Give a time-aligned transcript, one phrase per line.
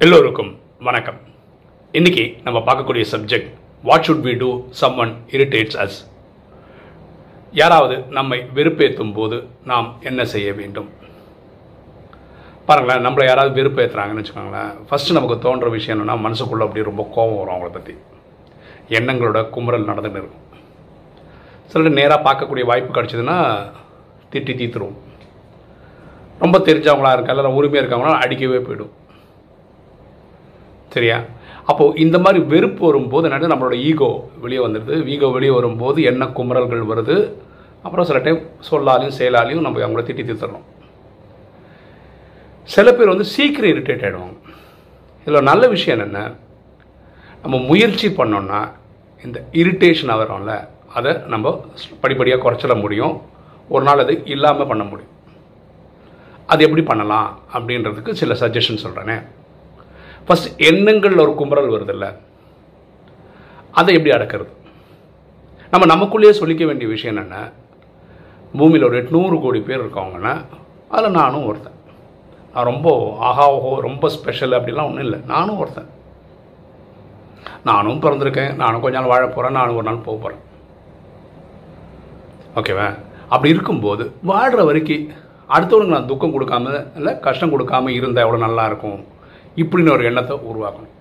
[0.00, 0.50] எல்லோருக்கும்
[0.86, 1.18] வணக்கம்.
[1.98, 3.50] இன்னைக்கு நம்ம பார்க்கக்கூடிய subject
[3.88, 4.48] what should we do
[5.02, 5.98] someone irritates us
[7.60, 9.36] யாராவது நம்மை வெறுப்பேற்றும் போது
[9.70, 10.88] நாம் என்ன செய்ய வேண்டும்?
[12.68, 17.54] பாருங்களேன் நம்மளை யாராவது வெறுப்பேற்றுறாங்கன்னு வச்சுக்கோங்களேன் ஃபஸ்ட்டு நமக்கு தோன்ற விஷயம் என்னென்னா மனசுக்குள்ளே அப்படியே ரொம்ப கோபம் வரும்
[17.56, 17.94] அவங்கள பற்றி
[19.00, 20.46] எண்ணங்களோட குமுறல் நடந்துட்டு இருக்கும்.
[21.74, 23.38] சிலர் நேராக பார்க்கக்கூடிய வாய்ப்பு கிடச்சிதுன்னா
[24.34, 24.98] திட்டி தீத்துருவோம்
[26.44, 28.92] ரொம்ப தெரிஞ்சவங்களா இருக்கா இல்லை உரிமையாக இருக்கவங்களாம் அடிக்கவே போயிடும்.
[30.94, 31.18] சரியா?
[31.70, 34.10] அப்போது இந்த மாதிரி வெறுப்பு வரும்போது என்ன நம்மளோட ஈகோ
[34.44, 34.94] வெளியே வந்துடுது.
[35.14, 37.16] ஈகோ வெளியே வரும்போது என்ன குமரல்கள் வருது?
[37.84, 40.66] அப்புறம் சில டைம் சொல்லாலையும் செயலாலையும் நம்ம அவங்கள திட்டி தீர்த்துறோம்
[42.74, 44.36] சில பேர் வந்து சீக்கிரம் இரிட்டேட் ஆகிடுவாங்க
[45.26, 46.20] இதில் நல்ல விஷயம் என்னென்ன?
[47.42, 48.60] நம்ம முயற்சி பண்ணோன்னா
[49.24, 50.54] இந்த இரிட்டேஷன் ஆகிறோம்ல
[50.98, 51.52] அதை நம்ம
[52.02, 53.14] படிப்படியாக குறைச்சிட முடியும்.
[53.74, 55.12] ஒரு நாள் அது இல்லாமல் பண்ண முடியும்.
[56.52, 59.16] அது எப்படி பண்ணலாம் அப்படின்றதுக்கு சில சஜஷன் சொல்கிறேனே
[60.26, 62.06] ஃபஸ்ட் எண்ணங்களில் ஒரு கும்பரல் வருதில்ல.
[63.78, 64.52] அதை எப்படி அடக்கிறது?
[65.72, 67.36] நம்ம நமக்குள்ளேயே சொல்லிக்க வேண்டிய விஷயம் என்னென்ன
[68.58, 70.34] பூமியில் ஒரு எட்நூறு கோடி பேர் இருக்கவங்கன்னா
[70.94, 71.78] அதில் நானும் ஒருத்தன்.
[72.54, 72.88] நான் ரொம்ப
[73.28, 75.20] ஆஹா ஓஹோ ரொம்ப ஸ்பெஷல் அப்படிலாம் ஒன்றும் இல்லை.
[75.32, 75.90] நானும் ஒருத்தன்.
[77.70, 78.52] நானும் பிறந்திருக்கேன்.
[78.62, 80.42] நானும் கொஞ்ச நாள் வாழ போகிறேன் நானும் ஒரு நாள் போக போகிறேன்
[82.60, 82.88] ஓகேவா?
[83.34, 85.06] அப்படி இருக்கும்போது வாழ்கிற வரைக்கும்
[85.54, 89.00] அடுத்தவனுக்கு நான் துக்கம் கொடுக்காம இல்லை கஷ்டம் கொடுக்காம இருந்தால் எவ்வளோ நல்லா இருக்கும்?
[89.56, 90.94] இப்படின்னு ஒரு எண்ணத்தை உருவாக்கணும்.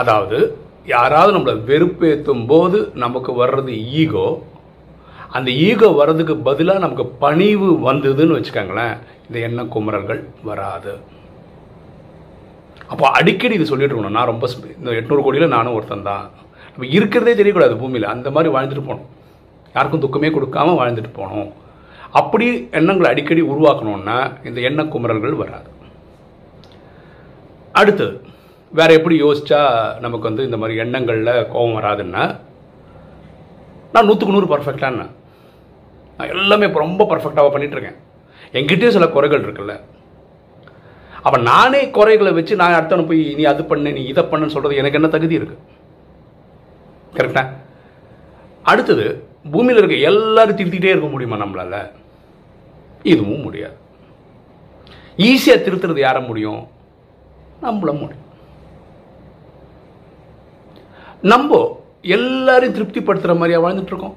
[0.00, 0.38] அதாவது
[0.86, 4.26] யாராவது நம்மளை வெறுப்பேற்றும் போது நமக்கு வர்றது ஈகோ.
[5.36, 8.94] அந்த ஈகோ வர்றதுக்கு பதிலாக நமக்கு பணிவு வந்ததுன்னு வச்சுக்கோங்களேன்
[9.26, 10.94] இந்த எண்ண குமரல்கள் வராது.
[12.92, 14.16] அப்போ அடிக்கடி இது சொல்லிட்டு இருக்கணும்.
[14.18, 14.48] நான் ரொம்ப
[14.78, 16.24] இந்த எட்நூறு கோடியில் நானும் ஒருத்தன் தான்.
[16.72, 18.12] நம்ம இருக்கிறதே தெரியக்கூடாது பூமியில்.
[18.14, 19.08] அந்த மாதிரி வாழ்ந்துட்டு போகணும்.
[19.74, 21.52] யாருக்கும் துக்கமே கொடுக்காம வாழ்ந்துட்டு போகணும்.
[22.20, 22.46] அப்படி
[22.78, 25.68] எண்ணங்களை அடிக்கடி உருவாக்கணுன்னா இந்த எண்ண குமரல்கள் வராது.
[27.72, 28.14] அடுத்தது
[28.72, 29.60] வேற எப்படி யோசிச்சா
[30.04, 32.22] நமக்கு வந்து இந்த மாதிரி எண்ணங்களில் கோபம் வராதுன்னா
[33.94, 35.08] நான் நூற்றுக்கு நூறு பர்ஃபெக்டான
[36.18, 37.98] நான் எல்லாமே இப்போ ரொம்ப பர்ஃபெக்டாக பண்ணிகிட்ருக்கேன் இருக்கேன்
[38.58, 39.74] என்கிட்டயும் சில குறைகள் இருக்குல்ல.
[41.22, 44.98] அப்போ நானே குறைகளை வச்சு நான் அடுத்தவனை போய் நீ அது பண்ணு நீ இதை பண்ணுன்னு சொல்கிறது எனக்கு
[45.00, 45.62] என்ன தகுதி இருக்குது
[47.18, 47.42] கரெக்டா
[48.62, 49.06] அடுத்தது
[49.50, 51.76] பூமியில் இருக்க எல்லாரும் திருத்திக்கிட்டே இருக்க முடியுமா நம்மளால?
[53.02, 53.76] இதுவும் முடியாது.
[55.16, 56.60] ஈஸியாக திருத்துறது யார முடியும்?
[57.62, 58.30] நம்மள முடியும்
[61.22, 64.16] நம்ம எல்லாரையும் திருப்திப்படுத்துகிற மாதிரியா வாழ்ந்துட்டு இருக்கோம்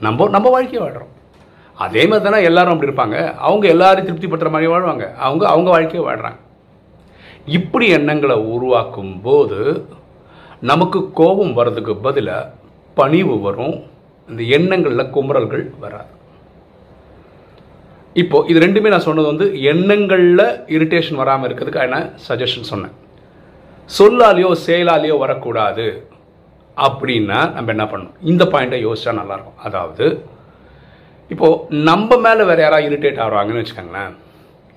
[0.00, 1.12] நம்ம நம்ம வாழ்க்கையை வாழ்கிறோம்
[1.74, 3.34] அதே மாதிரி தானே எல்லாரும் அப்படி இருப்பாங்க.
[3.34, 5.14] அவங்க எல்லாரையும் திருப்திப்படுத்துகிற மாதிரி வாழ்வாங்க.
[5.14, 6.40] அவங்க அவங்க வாழ்க்கையை வாழ்கிறாங்க
[7.46, 9.88] இப்படி எண்ணங்களை உருவாக்கும் போது
[10.60, 12.52] நமக்கு கோபம் வர்றதுக்கு பதிலாக
[12.94, 13.76] பணிவு வரும்.
[14.28, 16.12] இந்த எண்ணங்களில் குமுறல்கள் வராது.
[18.20, 20.44] இப்போ இது ரெண்டுமே நான் சொன்னது வந்து எண்ணங்களில்
[20.76, 22.94] இரிட்டேஷன் வராமல் இருக்கிறதுக்கு என்ன சஜஷன் சொன்னேன்.
[23.98, 25.86] சொல்லாலேயோ செயலாலேயோ வரக்கூடாது
[26.86, 28.16] அப்படின்னா நம்ம என்ன பண்ணணும்?
[28.30, 29.60] இந்த பாயிண்ட்டை யோசிச்சா நல்லாயிருக்கும்.
[29.66, 30.06] அதாவது
[31.32, 34.12] இப்போது நம்ம மேலே வேறு யாராவது இரிட்டேட் ஆகிறாங்கன்னு வச்சுக்கோங்களேன்.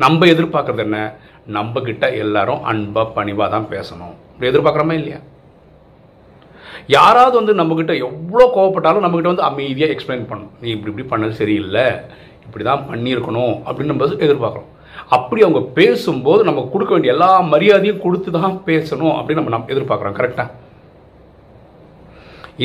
[0.03, 0.99] நம்ம எதிர்பார்க்குறது என்ன?
[1.57, 1.81] நம்ம
[2.25, 4.15] எல்லாரும் அன்பாக பணிவாக தான் பேசணும்.
[4.33, 5.19] இப்படி எதிர்பார்க்குறோமா இல்லையா?
[6.97, 11.87] யாராவது வந்து நம்மக்கிட்ட எவ்வளோ கோவப்பட்டாலும் நம்மக்கிட்ட வந்து அமைதியாக எக்ஸ்பிளைன் பண்ணும் நீ இப்படி இப்படி பண்ணது சரியில்லை.
[12.45, 14.69] இப்படி தான் பண்ணியிருக்கணும் அப்படின்னு நம்ம எதிர்பார்க்குறோம்.
[15.15, 20.17] அப்படி அவங்க பேசும்போது நம்ம கொடுக்க வேண்டிய எல்லா மரியாதையும் கொடுத்து தான் பேசணும் அப்படின்னு நம்ம நம்ம எதிர்பார்க்குறோம்.
[20.19, 20.49] கரெக்டாக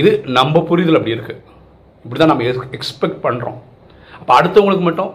[0.00, 1.42] இது நம்ம புரிதல் அப்படி இருக்குது
[2.04, 2.46] இப்படி தான் நம்ம
[2.78, 3.58] எக்ஸ்பெக்ட் பண்ணுறோம்
[4.20, 5.12] அப்போ அடுத்தவங்களுக்கு மட்டும்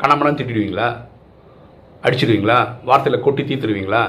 [0.00, 0.86] கணமனம் திட்டிடுவீங்களா?
[2.04, 2.58] அடிச்சிடுவீங்களா?
[2.88, 4.02] வார்த்தையில் கொட்டி தீர்த்துடுவீங்களா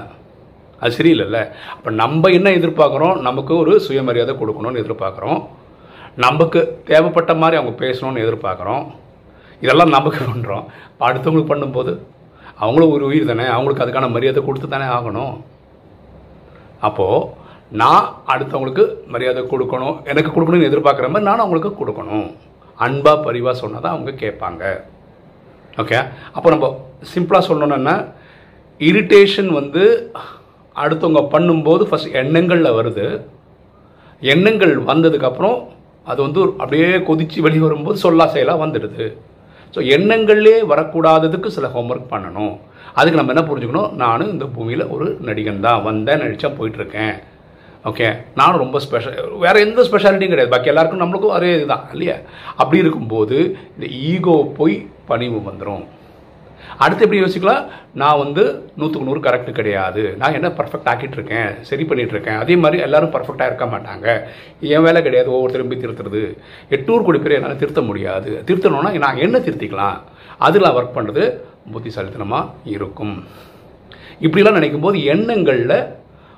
[0.83, 1.39] அது சரியில்லைல்ல.
[1.75, 3.16] அப்போ நம்ம என்ன எதிர்பார்க்குறோம்?
[3.27, 5.39] நமக்கு ஒரு சுயமரியாதை கொடுக்கணும்னு எதிர்பார்க்குறோம்.
[6.25, 8.83] நமக்கு தேவைப்பட்ட மாதிரி அவங்க பேசணும்னு எதிர்பார்க்குறோம்.
[9.63, 11.91] இதெல்லாம் நமக்கு பண்ணுறோம் இப்போ அடுத்தவங்களுக்கு பண்ணும்போது
[12.63, 13.45] அவங்களும் ஒரு உயிர் தானே?
[13.55, 15.33] அவங்களுக்கு அதுக்கான மரியாதை கொடுத்து தானே ஆகணும்.
[16.88, 17.27] அப்போது
[17.81, 18.83] நான் அடுத்தவங்களுக்கு
[19.13, 19.95] மரியாதை கொடுக்கணும்.
[20.11, 22.27] எனக்கு கொடுக்கணும்னு எதிர்பார்க்குற மாதிரி நானும் அவங்களுக்கு கொடுக்கணும்.
[22.85, 24.63] அன்பாக பரிவாக சொன்னால் தான் அவங்க கேட்பாங்க.
[25.81, 25.97] ஓகே
[26.38, 26.67] அப்போ நம்ம
[27.13, 27.95] சிம்பிளாக சொல்லணும்னா
[28.89, 29.83] இரிட்டேஷன் வந்து
[30.81, 33.06] அடுத்தவங்க பண்ணும்போது ஃபஸ்ட் எண்ணங்களில் வருது.
[34.34, 35.58] எண்ணங்கள் வந்ததுக்கப்புறம்
[36.12, 39.06] அது வந்து ஒரு அப்படியே கொதிச்சு வெளியே வரும்போது சொல்லா செயலாக வந்துடுது.
[39.74, 42.56] ஸோ எண்ணங்கள்லே வரக்கூடாததுக்கு சில ஹோம்ஒர்க் பண்ணணும்.
[43.00, 43.94] அதுக்கு நம்ம என்ன புரிஞ்சுக்கணும்?
[44.04, 45.84] நானும் இந்த பூமியில் ஒரு நடிகன் தான்.
[45.88, 47.16] வந்தேன் நடித்தா போயிட்டுருக்கேன்.
[47.90, 48.08] ஓகே
[48.40, 49.16] நானும் ரொம்ப ஸ்பெஷல்
[49.46, 50.54] வேறு எந்த ஸ்பெஷாலிட்டியும் கிடையாது.
[50.54, 52.18] பாக்கி எல்லாருக்கும் நம்மளுக்கும் அதே இதுதான் இல்லையா?
[52.62, 53.38] அப்படி இருக்கும்போது
[53.75, 54.75] இந்த ஈகோ போய்
[55.10, 55.84] பணிவு வந்துடும்
[56.83, 57.63] அடுத்து எப்படி யோசிக்கலாம்?
[58.01, 58.44] நான் வந்து
[58.80, 60.04] நூற்றுக்கு நூறு கரெக்ட் கிடையாது.
[60.21, 64.07] நான் என்ன பர்ஃபெக்ட் ஆக்கிட்டு இருக்கேன் சரி பண்ணிட்டு இருக்கேன் அதே மாதிரி எல்லாரும் பர்ஃபெக்டாக இருக்க மாட்டாங்க.
[64.74, 65.30] என் வேலை கிடையாது.
[65.36, 66.24] ஒவ்வொருத்தரும் போய் திருத்துறது.
[66.77, 68.31] எட்நூறு கோடி பேர் என்னால் திருத்த முடியாது.
[68.48, 69.98] திருத்தணும்னா நான் என்ன திருத்திக்கலாம்?
[70.48, 71.25] அதில் ஒர்க் பண்ணுறது
[71.74, 73.15] புத்திசாலித்தனமாக இருக்கும்.
[74.25, 75.77] இப்படிலாம் நினைக்கும் போது எண்ணங்களில்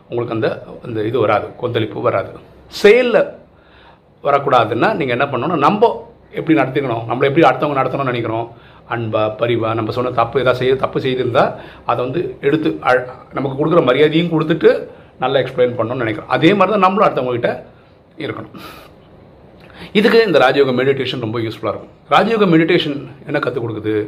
[0.10, 0.50] உங்களுக்கு அந்த
[0.86, 1.48] அந்த இது வராது.
[1.62, 2.32] கொந்தளிப்பு வராது.
[2.82, 3.22] செயலில்
[4.28, 5.90] வரக்கூடாதுன்னா நீங்கள் என்ன பண்ணணும் நம்ம
[6.40, 7.04] எப்படி நடத்திக்கணும்?
[7.10, 8.48] நம்மளை எப்படி அடுத்தவங்க நடத்தணும்னு நினைக்கிறோம்?
[8.90, 11.56] அன்பா பரிவா நம்ம சொன்ன தப்பு ஏதாவது செய்ய தப்பு செய்திருந்தால்
[11.86, 14.88] அதை வந்து எடுத்து அழ- நமக்கு கொடுக்குற மரியாதையும் கொடுத்துட்டு
[15.20, 16.30] நல்லா எக்ஸ்பிளைன் பண்ணணும்னு நினைக்கிறோம்.
[16.30, 17.64] அதே மாதிரி தான் நம்மளும் அடுத்தவங்ககிட்ட
[18.18, 18.60] இருக்கணும்.
[19.94, 21.88] இதுக்கு இந்த ராஜயோக மெடிடேஷன் ரொம்ப யூஸ்ஃபுல்லாக இருக்கும்.
[22.10, 24.08] ராஜயோக மெடிடேஷன் என்ன கற்றுக் கொடுக்குது?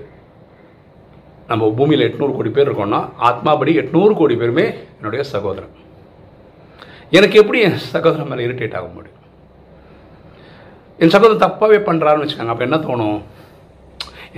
[1.48, 5.70] நம்ம பூமியில் எட்நூறு கோடி பேர் இருக்கோம்னா ஆத்மாபடி எட்நூறு கோடி பேருமே என்னுடைய சகோதரன்.
[7.12, 9.18] எனக்கு எப்படி என் சகோதரன் மேலே இரிட்டேட் ஆக முடியும்?
[10.98, 12.48] என் சகோதரன் தப்பாகவே பண்ணுறாருன்னு வச்சுக்கோங்க.
[12.48, 13.22] அப்போ என்ன தோணும்?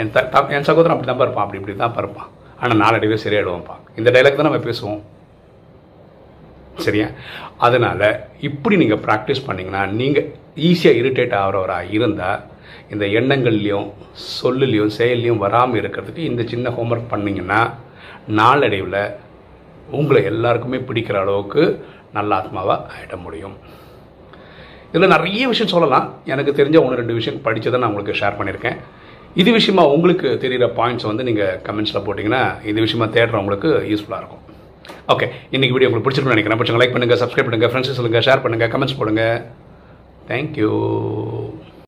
[0.01, 2.29] என் த என் சகோதரன் அப்படி தான் இருப்பான் அப்படி இப்படி தான் இருப்பான்
[2.61, 5.01] ஆனால் நாளடைவே சரியாயிடுவோம்ப்பா இந்த டைலாக் தான் நம்ம பேசுவோம்.
[6.85, 7.07] சரியா?
[7.65, 8.05] அதனால்
[8.47, 10.27] இப்படி நீங்கள் ப்ராக்டிஸ் பண்ணிங்கன்னா நீங்கள்
[10.69, 12.43] ஈஸியாக இரிட்டேட் ஆகிறவராக இருந்தால்
[12.93, 13.87] இந்த எண்ணங்கள்லையும்
[14.37, 17.59] சொல்லுலையும் செயல்லையும் வராமல் இருக்கிறதுக்கு இந்த சின்ன ஹோம்ஒர்க் பண்ணிங்கன்னா
[18.39, 19.01] நாளடைவில்
[19.99, 21.63] உங்களை எல்லாருக்குமே பிடிக்கிற அளவுக்கு
[22.17, 23.55] நல்ல ஆத்மாவாக ஆகிட முடியும்.
[24.93, 26.07] இதில் நிறைய விஷயம் சொல்லலாம்.
[26.33, 28.79] எனக்கு தெரிஞ்ச ஒன்று ரெண்டு விஷயம் படித்ததை நான் உங்களுக்கு ஷேர் பண்ணியிருக்கேன்.
[29.41, 34.43] இது விஷயமா உங்களுக்கு தெரிகிற பாயிண்ட்ஸ் வந்து நீங்கள் கமெண்ட்ஸில் போட்டிங்கன்னா இது விஷயமா தேடுறவங்களுக்கு யூஸ்ஃபுல்லாக இருக்கும்.
[35.13, 36.59] ஓகே இன்றைக்கி வீடியோ உங்களுக்கு பிடிச்சிருக்குன்னு நினைக்கிறேன்.
[36.59, 39.23] பிடிச்சவங்க லைக் பண்ணுங்கள் சப்ஸ்கிரைப் பண்ணுங்கள் ஃப்ரெண்ட்ஸ் சொல்லுங்கள் ஷேர் பண்ணுங்கள் கமெண்ட்ஸ் போடுங்க.
[40.31, 40.71] தேங்க்யூ